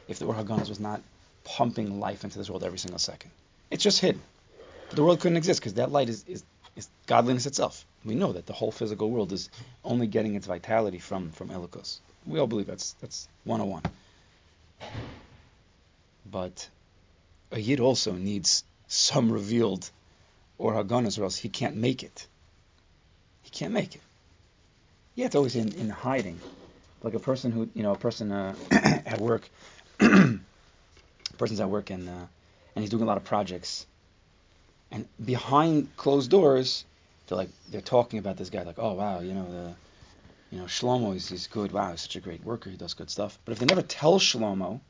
[0.07, 1.01] if the Or was not
[1.43, 3.31] pumping life into this world every single second.
[3.71, 4.21] It's just hidden.
[4.89, 6.43] But The world couldn't exist because that light is, is,
[6.75, 7.83] is godliness itself.
[8.03, 9.49] We know that the whole physical world is
[9.83, 12.01] only getting its vitality from from Elikos.
[12.27, 13.81] We all believe that's that's 101.
[16.31, 16.69] But
[17.51, 19.89] a yid also needs some revealed
[20.57, 22.27] or haganas, or else he can't make it.
[23.41, 24.01] He can't make it.
[25.15, 26.39] Yeah, it's always in, in hiding.
[27.03, 29.49] Like a person who, you know, a person uh, at work,
[29.99, 32.25] person's at work and uh,
[32.75, 33.85] and he's doing a lot of projects.
[34.91, 36.85] And behind closed doors,
[37.27, 39.75] they're like they're talking about this guy, like, oh wow, you know the,
[40.51, 41.71] you know Shlomo is he's good.
[41.71, 42.69] Wow, he's such a great worker.
[42.69, 43.37] He does good stuff.
[43.45, 44.81] But if they never tell Shlomo,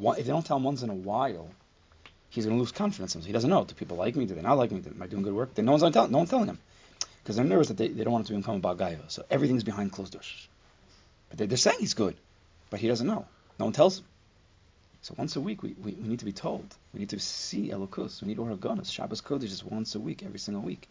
[0.00, 1.50] if they don't tell him once in a while,
[2.30, 3.26] he's going to lose confidence in him.
[3.26, 3.64] He doesn't know.
[3.64, 4.24] Do people like me?
[4.24, 4.82] Do they not like me?
[4.84, 5.54] Am I doing good work?
[5.54, 6.10] Then no one's telling.
[6.10, 6.58] No one's telling him
[7.22, 8.98] because they're nervous that they, they don't want him to become a bagayo.
[9.08, 10.48] So everything's behind closed doors.
[11.28, 12.16] But they, they're saying he's good,
[12.70, 13.26] but he doesn't know.
[13.58, 14.04] No one tells him.
[15.02, 16.74] So once a week, we, we, we, need to be told.
[16.92, 18.20] We need to see Elokus.
[18.20, 18.92] We need Or Haganas.
[18.92, 20.88] Shabbos Kodesh is once a week, every single week.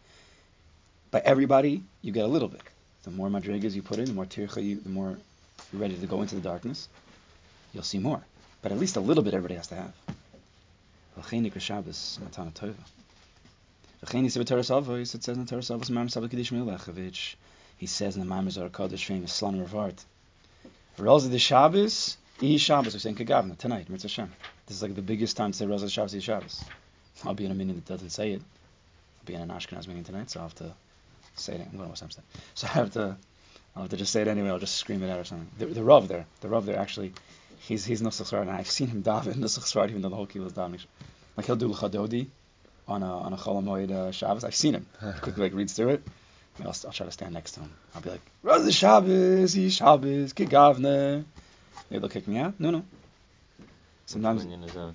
[1.10, 2.62] By everybody, you get a little bit.
[3.04, 5.16] The more madrigas you put in, the more tircha you, the more
[5.72, 6.88] you're ready to go into the darkness,
[7.72, 8.20] you'll see more.
[8.62, 9.92] But at least a little bit everybody has to have.
[11.58, 12.74] Shabbos, Matana Tova.
[14.02, 17.34] It says in the Torah Savos, Mam Sabbat Kiddush Melechevich.
[17.76, 20.04] He says in the Maimers Zohar Kodesh, famous Slana Revart.
[20.98, 24.32] Rosa the Shabbos, Yi Shabbos, we're saying Kagavna, tonight, Mitzvah Hashem.
[24.66, 26.64] This is like the biggest time to say Rosh Shabbos, Yi Shabbos.
[27.24, 28.40] I'll be in a meeting that doesn't say it.
[28.40, 30.72] I'll be in an Ashkenaz meeting tonight, so I'll have to
[31.34, 31.68] say it.
[31.70, 32.22] I'm going to Samstead.
[32.54, 33.16] So I have to,
[33.76, 34.48] I'll have to just say it anyway.
[34.48, 35.48] I'll just scream it out or something.
[35.58, 37.12] The, the Rav there, the Rav there actually,
[37.58, 40.26] he's he's Nusach Sfard, and I've seen him daven Nusach Sfard even though the whole
[40.26, 40.84] kilo is davening.
[41.36, 42.26] Like he'll do Lecha Dodi
[42.88, 44.44] on a on a Chol Moed uh, Shabbos.
[44.44, 44.86] I've seen him.
[45.00, 46.02] He quickly like reads through it.
[46.60, 47.72] I'll, I'll try to stand next to him.
[47.94, 50.34] I'll be like, Rosh Shabbos, Yi Shabbos.
[50.38, 51.24] Maybe
[51.90, 52.58] they'll kick me out.
[52.58, 52.84] No, no.
[54.06, 54.94] Sometimes in his own.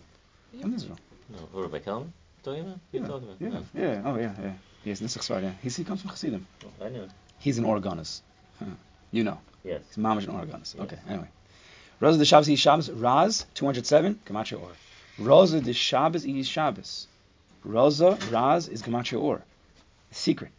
[0.53, 0.99] in Israel.
[1.29, 2.11] No, or by Kalman?
[2.43, 2.79] Talking about?
[2.91, 3.41] Yeah, talking about?
[3.41, 3.63] Yeah, No.
[3.73, 4.53] yeah, oh yeah, yeah.
[4.83, 5.53] Yes, Nisach Sfard, yeah.
[5.63, 6.45] He's, he comes from Chassidim.
[6.81, 7.07] I know.
[7.39, 8.21] He's an Oregonist.
[8.59, 8.65] Huh.
[9.11, 9.39] You know.
[9.63, 9.81] Yes.
[9.87, 10.75] He's mamish an Oregonist.
[10.75, 10.81] Yes.
[10.81, 11.27] Okay, anyway.
[11.99, 12.89] Rosa de Shabbos is Shabbos.
[12.89, 14.71] Raz, 207, Gematria Or.
[15.17, 17.07] Rosa de Shabbos is Shabbos.
[17.63, 19.41] Rosa, Raz is Gematria Or.
[20.11, 20.51] Secret.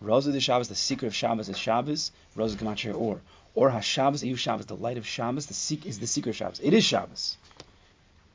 [0.00, 2.10] Rosa de Shabbos, the secret of Shabbos is Shabbos.
[2.34, 3.20] Rosa Gematria Or.
[3.54, 6.60] Or HaShabbos is Shabbos, the light of Shabbos, the sec- is the secret of Shabbos.
[6.60, 7.36] It is Shabbos.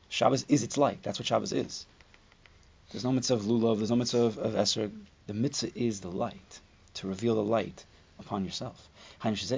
[0.10, 1.02] Shabbos is its light.
[1.04, 1.86] That's what Shabbos is.
[2.92, 3.78] There's no mitzvah of lulav.
[3.78, 4.92] There's no mitzvah of, of esrog.
[5.28, 6.60] The mitzvah is the light,
[6.96, 7.86] to reveal the light
[8.20, 8.90] upon yourself.
[9.24, 9.50] This is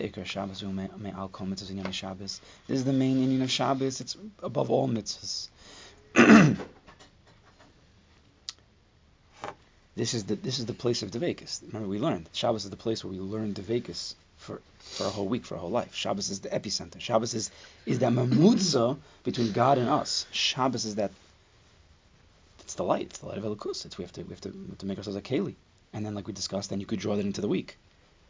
[2.83, 4.01] the main meaning of Shabbos.
[4.01, 5.47] It's above all mitzvahs.
[9.95, 11.61] this is the this is the place of Devekus.
[11.67, 15.29] Remember, we learned Shabbos is the place where we learn Devekus for for a whole
[15.29, 15.95] week, for a whole life.
[15.95, 16.99] Shabbos is the epicenter.
[16.99, 17.49] Shabbos is
[17.85, 20.25] is that mamutza between God and us.
[20.31, 21.11] Shabbos is that.
[22.59, 23.05] It's the light.
[23.05, 23.85] It's the light of Elikus.
[23.85, 25.55] It's we have to we have to, we have to make ourselves a keli.
[25.93, 27.77] And then, like we discussed, then you could draw that into the week.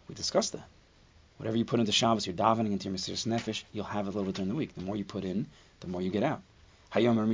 [0.08, 0.68] We discussed that.
[1.44, 4.24] Whatever you put into Shabbos, you're davening into your Mesiris Nefesh, you'll have a little
[4.24, 4.74] bit during the week.
[4.76, 5.48] The more you put in,
[5.82, 6.42] the more you get out.
[6.96, 7.26] These are not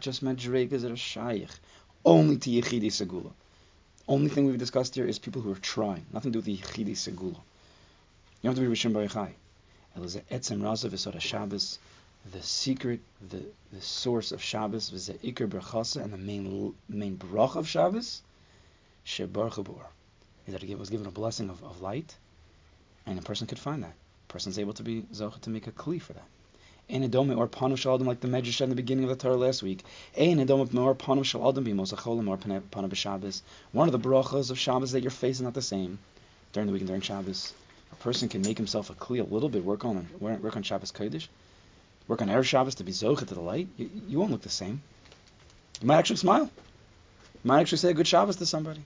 [0.00, 1.50] just madregas that are shaykh,
[2.06, 3.32] only to yichidi segula.
[4.08, 6.56] Only thing we've discussed here is people who are trying, nothing to do with the
[6.56, 7.36] yichidi segula.
[8.40, 9.32] You have to be Rishon Baruchai.
[9.98, 11.78] Elazar etzem razav v'sod Shabbos,
[12.30, 17.16] the secret, the, the source of Shabbos, was the Iker Brachasa, and the main main
[17.16, 18.22] brach of Shabbos,
[19.04, 19.86] Shebar Chabur,
[20.46, 22.16] is that it was given a blessing of, of light,
[23.06, 23.94] and a person could find that.
[24.28, 26.28] A person's able to be Zocha to make a Kli for that.
[26.90, 29.84] Ein Edom or Panav like the Medrash in the beginning of the Torah last week.
[30.16, 33.42] Ein Edom or Panav Shalom be Mosacholim or Panav Shabbos.
[33.72, 35.98] One of the brachas of Shabbos that your face is not the same
[36.52, 37.52] during the week and during Shabbos.
[37.92, 40.92] A person can make himself a Kli a little bit, work on work on Shabbos
[40.92, 41.28] Kodesh,
[42.08, 44.48] work on Erev Shabbos to be Zocha to the light, you, you won't look the
[44.48, 44.82] same.
[45.80, 46.44] You might actually smile.
[46.44, 48.82] You might actually say a good Shabbos to somebody.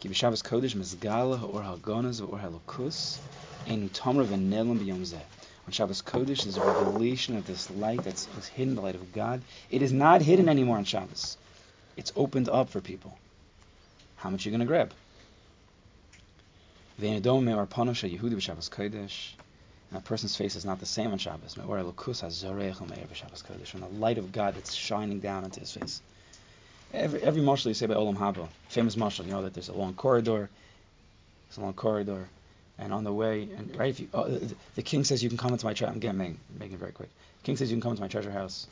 [0.00, 3.18] Give Shabbos Kodesh Mizgala or Hagonas or Halokus
[3.66, 5.20] Enu Tomra Venelim B'Yom Zeh.
[5.66, 9.42] On Shabbos Kodesh is a revelation of this light that's hidden, the light of God.
[9.70, 11.36] It is not hidden anymore on Shabbos.
[11.96, 13.18] It's opened up for people.
[14.16, 14.92] How much are you going to grab?
[19.90, 21.56] And a person's face is not the same on Shabbos.
[21.56, 21.88] When the
[23.98, 26.00] light of God that's shining down into his face.
[26.92, 29.72] Every every marshal you say by Olam Haba, famous marshal, you know that there's a
[29.72, 30.48] long corridor.
[31.48, 32.28] There's a long corridor,
[32.78, 35.38] and on the way, and right, if you, oh, the, the king says you can
[35.38, 35.92] come into my treasure.
[35.92, 37.08] I'm getting making, it very quick.
[37.42, 38.68] The king says you can come into my treasure house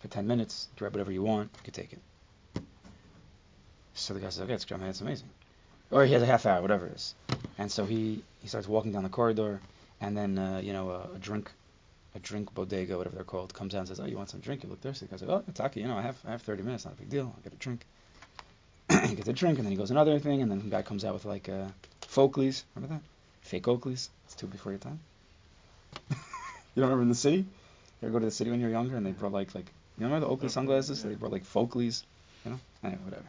[0.00, 2.00] for ten minutes, grab whatever you want, you can take it.
[3.94, 5.28] So the guy says, okay, it's, it's amazing.
[5.90, 7.14] Or he has a half hour, whatever it is.
[7.58, 9.60] And so he, he starts walking down the corridor,
[10.00, 11.50] and then uh, you know a, a drink,
[12.14, 14.62] a drink bodega, whatever they're called, comes out and says, "Oh, you want some drink?
[14.62, 15.80] You look thirsty." The guy's like, "Oh, it's okay.
[15.80, 16.84] You know, I have I have 30 minutes.
[16.84, 17.32] Not a big deal.
[17.34, 17.84] I'll get a drink."
[19.08, 21.04] he gets a drink, and then he goes another thing, and then the guy comes
[21.04, 21.68] out with like uh,
[22.02, 22.64] Folkleys.
[22.74, 23.02] Remember that?
[23.42, 24.08] Fake Oakleys.
[24.26, 25.00] It's two before your time.
[26.10, 26.16] you
[26.76, 27.38] don't remember in the city?
[27.38, 29.66] You ever go to the city when you were younger, and they brought like like
[29.98, 31.02] you remember the Oakley sunglasses?
[31.02, 32.04] They brought like Folkleys.
[32.44, 32.60] You know?
[32.82, 33.26] Anyway, whatever.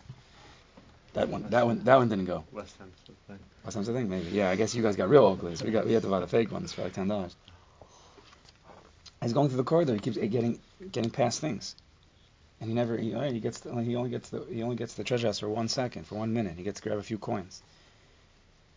[1.13, 2.45] That one, that one, that one didn't go.
[2.53, 3.39] West Ham's the thing.
[3.65, 4.29] West Ham's the thing, maybe.
[4.29, 5.61] Yeah, I guess you guys got real Oakleys.
[5.61, 7.35] We got, we had to buy the fake ones for like ten dollars.
[9.21, 9.93] He's going through the corridor.
[9.93, 10.59] He keeps getting,
[10.91, 11.75] getting past things,
[12.59, 14.93] and he never, he, oh, he gets, to, he only gets the, he only gets
[14.93, 16.53] the treasure house for one second, for one minute.
[16.57, 17.61] He gets to grab a few coins.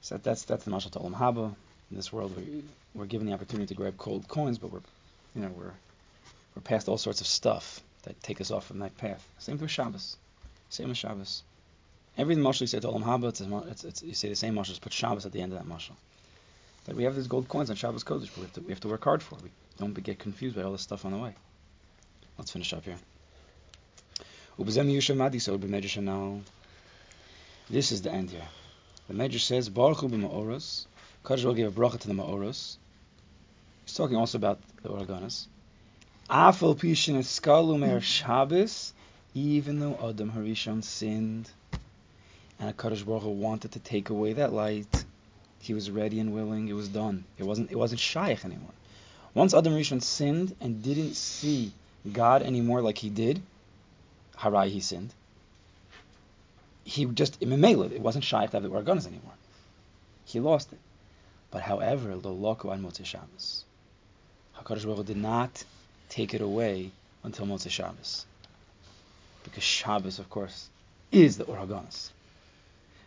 [0.01, 1.55] So that's that's the mashal to Olam Haba.
[1.91, 4.81] In this world, we, we're given the opportunity to grab cold coins, but we're,
[5.35, 5.73] you know, we're,
[6.55, 9.27] we're past all sorts of stuff that take us off from that path.
[9.39, 10.17] Same thing with Shabbos.
[10.69, 11.43] Same with Shabbos.
[12.17, 14.67] Every mashal you say to Olam Haba, it's, it's, it's, you say the same mashal,
[14.67, 15.95] just put Shabbos at the end of that mashal.
[16.87, 18.81] But we have these gold coins on Shabbos Kodesh, but we have to, we have
[18.81, 19.37] to work hard for.
[19.37, 19.45] it.
[19.45, 21.35] We don't get confused by all this stuff on the way.
[22.39, 22.97] Let's finish up here.
[24.57, 24.77] This
[27.93, 28.49] is the end here.
[29.09, 30.87] The Medrash says, Baruch Hu b'ma'oros.
[31.25, 32.77] Kadosh gave a bracha to the ma'oros.
[33.85, 35.47] He's talking also about the Oregonis.
[36.31, 38.93] Afal pishin eskalu mer Shabbos,
[39.35, 41.51] even though Adam Harishon sinned,
[42.59, 45.05] and Hakadosh Baruch Hu wanted to take away that light,
[45.61, 46.69] he was ready and willing.
[46.69, 47.25] It was done.
[47.39, 47.71] It wasn't.
[47.71, 48.75] It wasn't shaykh anymore.
[49.33, 51.73] Once Adam Rishon sinned and didn't see
[52.13, 53.43] God anymore like he did,
[54.39, 55.13] Harai he sinned.
[56.85, 57.91] He just imimela.
[57.91, 59.33] It wasn't shaykh to have the organas anymore.
[60.25, 60.79] He lost it.
[61.51, 63.65] But however, lo loku on Motzei Shabbos,
[64.59, 65.65] Hakadosh Baruch Hu did not
[66.09, 66.91] take it away
[67.23, 68.27] until Motzei Shabbos,
[69.45, 70.69] because Shabbos, of course,
[71.13, 71.51] is the organas.
[71.51, 72.11] The Kevin Shashaka Cham
[73.01, 73.04] Shabbos,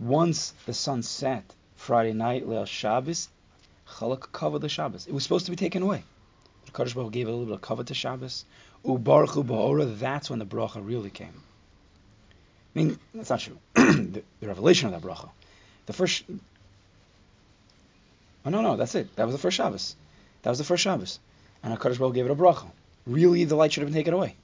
[0.00, 3.28] Once the sun set Friday night, Leil Shabbos,
[3.86, 5.06] Chalak covered the Shabbos.
[5.06, 6.04] It was supposed to be taken away.
[6.66, 8.44] The Kaddish Baruch gave a little bit of cover to Shabbos.
[8.84, 11.42] Ubarchu ba'ora, that's when the bracha really came.
[12.74, 13.58] I mean, that's not true.
[13.74, 15.28] the, the revelation of that bracha.
[15.86, 16.22] The first.
[18.46, 19.14] Oh, no, no, that's it.
[19.16, 19.96] That was the first Shabbos.
[20.42, 21.18] That was the first Shabbos.
[21.62, 22.70] And HaKadosh Baruch gave it a bracha.
[23.06, 24.36] Really, the light should have been taken away.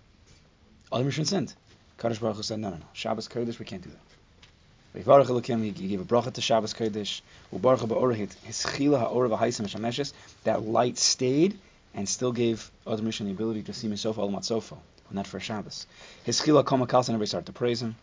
[0.92, 1.54] Adam Rishon sinned.
[1.98, 2.84] Kadosh Baruch Hu said, no, no, no.
[2.92, 5.04] Shabbos Kodesh, we can't do that.
[5.04, 7.22] V'yivarach Elokim, he gave a bracha to Shabbos Kodesh.
[7.54, 10.12] U'baruch ba'orah his chila ha'orah v'haisam v'shameshes.
[10.44, 11.58] That light stayed
[11.94, 14.76] and still gave Adam Rishon the ability to see Misofa al Matsofa
[15.08, 15.86] on that first Shabbos.
[16.24, 17.96] His chila kalsa, and everybody started to praise him.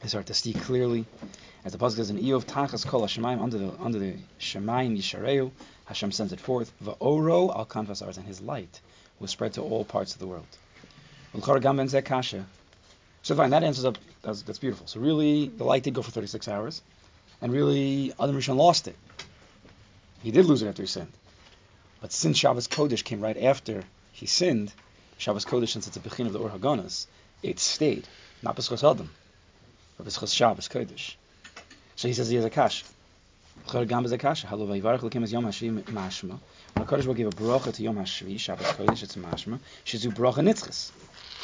[0.00, 1.04] They started to see clearly.
[1.64, 5.50] As the pasuk says in Iyov, Tachas kol Hashemayim, under the under the Shemayim Yishareu,
[5.86, 6.72] Hashem sends it forth.
[6.82, 8.80] Va'oro al kanvas arz, and his light
[9.20, 10.46] was spread to all parts of the world.
[13.24, 13.96] So fine, that answers up.
[14.20, 14.86] That's, that's beautiful.
[14.86, 16.82] So really, the light did go for 36 hours,
[17.40, 18.96] and really, Adam Rishon lost it.
[20.22, 21.12] He did lose it after he sinned.
[22.02, 23.82] But since Shabbos Kodesh came right after
[24.12, 24.74] he sinned,
[25.16, 27.06] Shabbos Kodesh, since it's a bechin of the Or Hagonas,
[27.42, 28.06] it stayed.
[28.42, 29.08] Not B'schos Adam,
[29.96, 31.14] but B'schos Shabbos Kodesh.
[31.96, 32.84] So he says he has a kash.
[33.72, 34.44] Gam is a kash.
[34.44, 36.38] Halu vayivarach l'kim is Yom Hashvi mashma.
[36.74, 39.60] When HaKadosh will give a bracha to Yom Hashvi, Shabbos Kodesh, it's mashma.
[39.86, 40.90] Shizu bracha nitzchis.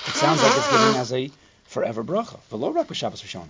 [0.08, 1.30] It sounds like it's given as a
[1.70, 2.38] forever bracha.
[2.50, 3.48] V'lo rak b'Shabbos Rishona.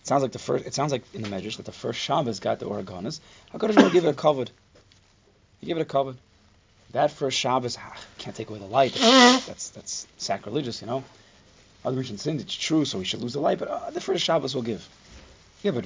[0.00, 0.66] It sounds like the first.
[0.66, 3.20] It sounds like in the Medrash that the first Shabbos got the Oregonas.
[3.52, 4.50] Hakadosh will give it a covered.
[5.60, 6.16] He give it a covered.
[6.92, 8.94] That first Shabbos ah, can't take away the light.
[8.94, 11.04] That's that's, sacrilegious, you know.
[11.84, 12.40] Other Rishon sinned.
[12.40, 13.58] It's true, so we should lose the light.
[13.58, 14.88] But uh, the first Shabbos will give.
[15.62, 15.84] Yeah, but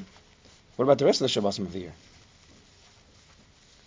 [0.76, 1.92] what about the rest of the Shabbosim of the year?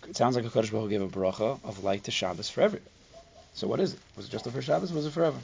[0.06, 2.78] It sounds like a Kadosh Baruch gave a bracha of light to Shabbos forever.
[3.54, 4.00] So what is it?
[4.16, 4.92] Was it just the first Shabbos?
[4.92, 5.38] Was it forever?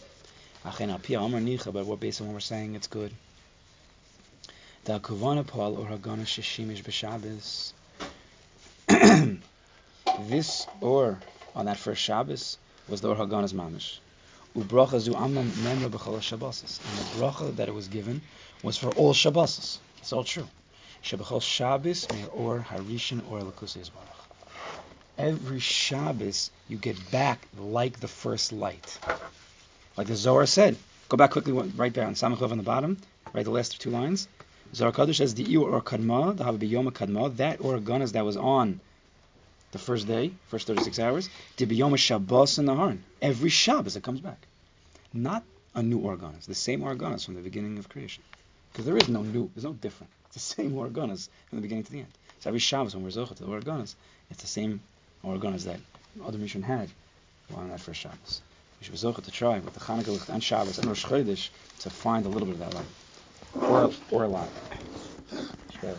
[0.65, 3.13] But what based on what we're saying, it's good.
[4.85, 7.73] The Kuvana Paul or Hagana Shishimish B'Shabbos.
[10.29, 11.19] This or
[11.57, 12.57] on that first Shabbos
[12.89, 13.99] was the Or Hagana's mamish.
[14.57, 16.79] Ubracha zu amnam memra b'chol Shabbosis.
[16.79, 18.23] And the bracha that it was given
[18.63, 19.79] was for all Shabbosis.
[19.99, 20.49] It's all true.
[21.03, 24.29] Shebechol Shabbos meir or harishin or lakusei Baruch.
[25.19, 28.99] Every Shabbos you get back like the first light.
[29.97, 30.77] Like the Zohar said.
[31.09, 32.97] Go back quickly, right there on Samachov on the bottom,
[33.33, 34.27] right the last two lines.
[34.75, 38.37] Zohar Kadosh says the or kadma, the Havah Yom kadma, that or ganas that was
[38.37, 38.81] on
[39.71, 41.29] the first day, first 36 hours,
[41.59, 43.05] Yom Shabbos in the Harn.
[43.21, 44.47] Every Shabbos it comes back.
[45.13, 48.23] Not a new organas, the same organas from the beginning of creation.
[48.73, 50.13] Because there is no new, there's no different.
[50.27, 52.19] It's the same organas from the beginning to the end.
[52.39, 53.97] So every Shabbos when we're Zochah to the organas,
[54.31, 54.81] it's the same
[55.25, 55.81] organas that
[56.27, 56.89] Adam Rishon had
[57.55, 58.43] on that first Shabbos.
[58.85, 58.93] You should
[59.25, 62.47] to try with the Chanukah Licht and Shabbos and Rosh Chodesh to find a little
[62.47, 62.87] bit of that light,
[63.55, 64.51] or or a lot.
[65.81, 65.97] Sure.